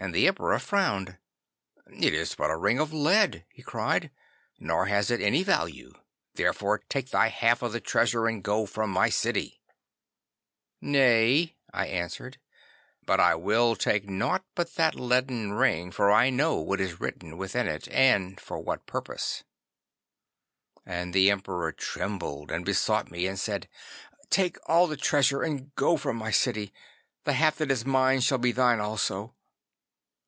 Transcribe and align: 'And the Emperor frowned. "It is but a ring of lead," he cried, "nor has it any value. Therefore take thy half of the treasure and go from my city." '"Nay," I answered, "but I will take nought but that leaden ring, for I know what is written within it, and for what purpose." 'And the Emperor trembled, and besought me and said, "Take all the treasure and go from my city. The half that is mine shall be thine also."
'And 0.00 0.14
the 0.14 0.28
Emperor 0.28 0.60
frowned. 0.60 1.18
"It 1.92 2.14
is 2.14 2.36
but 2.36 2.52
a 2.52 2.56
ring 2.56 2.78
of 2.78 2.92
lead," 2.92 3.44
he 3.50 3.64
cried, 3.64 4.12
"nor 4.56 4.86
has 4.86 5.10
it 5.10 5.20
any 5.20 5.42
value. 5.42 5.92
Therefore 6.34 6.84
take 6.88 7.10
thy 7.10 7.26
half 7.30 7.62
of 7.62 7.72
the 7.72 7.80
treasure 7.80 8.28
and 8.28 8.44
go 8.44 8.64
from 8.64 8.90
my 8.90 9.08
city." 9.08 9.60
'"Nay," 10.80 11.56
I 11.74 11.88
answered, 11.88 12.38
"but 13.06 13.18
I 13.18 13.34
will 13.34 13.74
take 13.74 14.08
nought 14.08 14.44
but 14.54 14.74
that 14.76 14.94
leaden 14.94 15.54
ring, 15.54 15.90
for 15.90 16.12
I 16.12 16.30
know 16.30 16.58
what 16.60 16.80
is 16.80 17.00
written 17.00 17.36
within 17.36 17.66
it, 17.66 17.88
and 17.88 18.38
for 18.40 18.60
what 18.60 18.86
purpose." 18.86 19.42
'And 20.86 21.12
the 21.12 21.28
Emperor 21.28 21.72
trembled, 21.72 22.52
and 22.52 22.64
besought 22.64 23.10
me 23.10 23.26
and 23.26 23.36
said, 23.36 23.68
"Take 24.30 24.58
all 24.66 24.86
the 24.86 24.96
treasure 24.96 25.42
and 25.42 25.74
go 25.74 25.96
from 25.96 26.14
my 26.16 26.30
city. 26.30 26.72
The 27.24 27.32
half 27.32 27.56
that 27.56 27.72
is 27.72 27.84
mine 27.84 28.20
shall 28.20 28.38
be 28.38 28.52
thine 28.52 28.78
also." 28.78 29.34